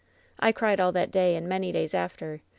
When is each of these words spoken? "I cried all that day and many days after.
"I 0.39 0.51
cried 0.51 0.79
all 0.79 0.91
that 0.93 1.11
day 1.11 1.35
and 1.35 1.47
many 1.47 1.71
days 1.71 1.93
after. 1.93 2.41